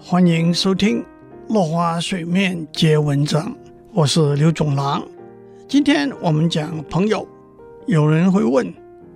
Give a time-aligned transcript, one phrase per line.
[0.00, 1.02] 欢迎收听
[1.48, 3.52] 《落花水面皆文章》，
[3.92, 5.06] 我是刘总郎。
[5.66, 7.28] 今天我们讲朋友。
[7.88, 8.72] 有人会问：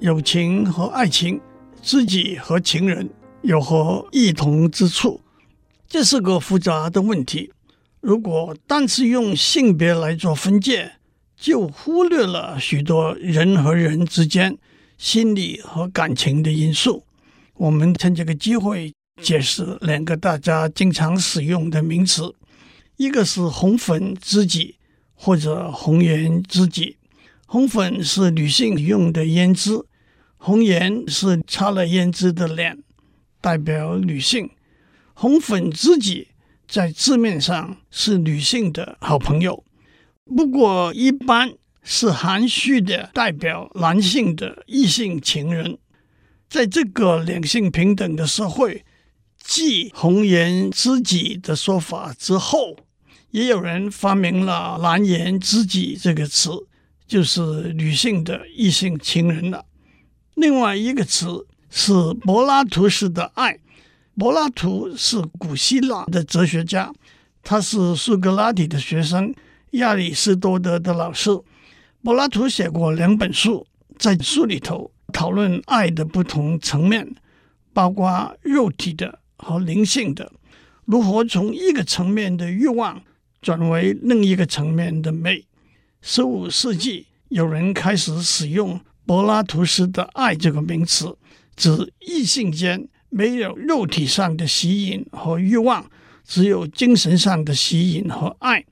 [0.00, 1.40] 友情和爱情、
[1.82, 3.08] 知己和情人
[3.40, 5.22] 有何异同之处？
[5.88, 7.50] 这是个复杂的问题。
[8.00, 10.92] 如果单是用性别来做分界，
[11.36, 14.56] 就忽略了许多人和人之间
[14.98, 17.04] 心理和感情的因素。
[17.54, 22.34] 我们趁这个机会解释两个大家经常使用的名词，
[22.96, 24.76] 一个是红粉知己
[25.14, 26.96] 或者红颜知己。
[27.46, 29.70] 红粉是女性用的胭脂，
[30.36, 32.78] 红颜是擦了胭脂的脸，
[33.40, 34.50] 代表女性。
[35.14, 36.28] 红粉知己
[36.68, 39.64] 在字面上是女性的好朋友，
[40.36, 45.78] 不过一般是含蓄的代表男性的异性情人。
[46.48, 48.84] 在这个两性平等的社会，
[49.48, 52.76] 继红颜知己的说法之后，
[53.30, 56.50] 也有人发明了蓝颜知己这个词，
[57.06, 59.64] 就是女性的异性情人了。
[60.34, 63.58] 另外一个词是柏拉图式的爱。
[64.18, 66.92] 柏拉图是古希腊的哲学家，
[67.42, 69.34] 他是苏格拉底的学生，
[69.72, 71.30] 亚里士多德的老师。
[72.02, 73.66] 柏拉图写过两本书，
[73.98, 74.90] 在书里头。
[75.12, 77.14] 讨论爱的不同层面，
[77.72, 80.32] 包括肉体的和灵性的，
[80.84, 83.02] 如何从一个层面的欲望
[83.40, 85.44] 转为另一个层面的美。
[86.02, 91.16] 十五世纪，有人开始使用柏拉图式的爱这个名词，
[91.56, 95.90] 指异性间没有肉体上的吸引和欲望，
[96.24, 98.64] 只有精神上的吸引和爱。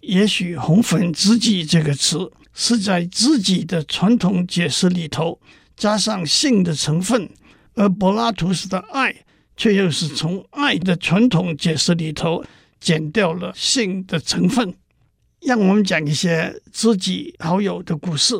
[0.00, 5.40] 也许“红粉知己”这个词是在知己的传统解释里头。
[5.76, 7.28] 加上性的成分，
[7.74, 9.12] 而柏拉图式的爱
[9.56, 12.44] 却又是从爱的传统解释里头
[12.80, 14.74] 减掉了性的成分。
[15.40, 18.34] 让我们讲一些知己好友的故事。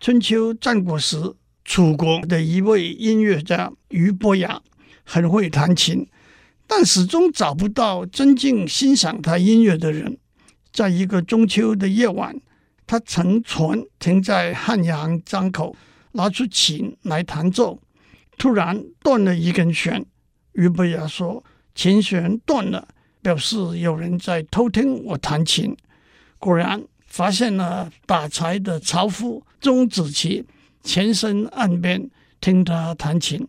[0.00, 1.34] 春秋战国时，
[1.64, 4.60] 楚国的一位音乐家俞伯牙
[5.04, 6.08] 很会弹琴，
[6.66, 10.18] 但始终找不到真正欣赏他音乐的人。
[10.72, 12.40] 在一个中秋的夜晚，
[12.86, 15.76] 他乘船停在汉阳江口。
[16.16, 17.82] 拿出琴来弹奏，
[18.38, 20.06] 突然断了一根弦。
[20.54, 21.44] 俞伯牙说
[21.74, 22.88] ：“琴弦断了，
[23.22, 25.76] 表示有人在偷听我弹琴。”
[26.40, 30.44] 果然发现了打柴的樵夫钟子期，
[30.82, 32.10] 潜身岸边
[32.40, 33.46] 听他弹琴。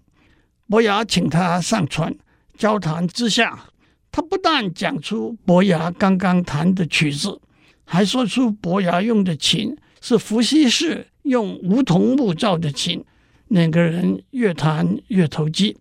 [0.67, 2.15] 伯牙请他上船，
[2.57, 3.67] 交谈之下，
[4.11, 7.39] 他不但讲出伯牙刚刚弹的曲子，
[7.83, 11.07] 还说出伯牙用的琴是伏羲氏。
[11.25, 13.03] 用梧桐木造的琴，
[13.47, 15.75] 两个人越弹越投机。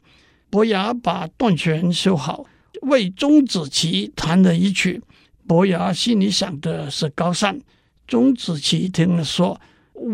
[0.55, 2.47] 伯牙把断弦修好，
[2.83, 5.03] 为钟子期弹了一曲。
[5.49, 7.61] 伯牙心里想的是高山，
[8.07, 9.61] 钟子期听了说：“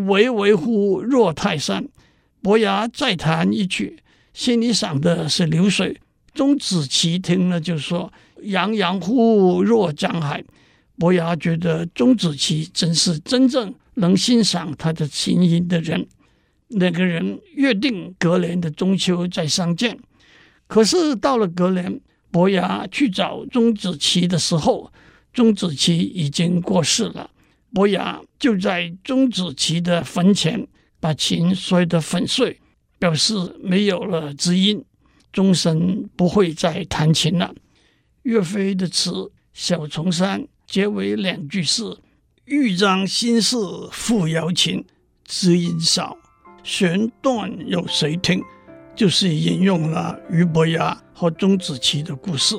[0.07, 1.87] 巍巍乎若泰山。”
[2.41, 3.99] 伯牙再弹一曲，
[4.33, 6.01] 心里想的是流水。
[6.33, 10.43] 钟子期听了就说：“洋洋乎若江海。”
[10.97, 13.71] 伯牙觉得钟子期真是真正。
[13.93, 16.07] 能欣赏他的琴音的人，
[16.69, 19.95] 两个人约定隔年的中秋再相见。
[20.71, 21.99] 可是到了隔年，
[22.31, 24.89] 伯牙去找钟子期的时候，
[25.33, 27.29] 钟子期已经过世了。
[27.73, 30.65] 伯牙就在钟子期的坟前
[31.01, 32.61] 把琴摔得粉碎，
[32.97, 34.81] 表示没有了知音，
[35.33, 37.53] 终身不会再弹琴了。
[38.21, 39.11] 岳飞的词
[39.51, 41.83] 《小重山》结尾两句是。
[42.45, 43.57] 欲将心事
[43.91, 44.85] 付瑶琴，
[45.25, 46.17] 知音少，
[46.63, 48.41] 弦断有谁听？
[48.95, 52.55] 就是引用了俞伯牙和钟子期的故事。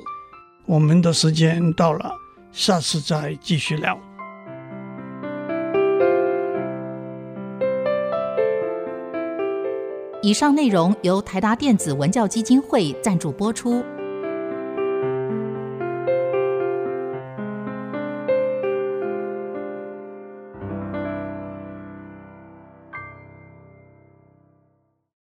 [0.66, 2.12] 我们的时间到了，
[2.50, 3.98] 下次再继续聊。
[10.22, 13.84] 以上内容由台达电子文教基金会赞助播出。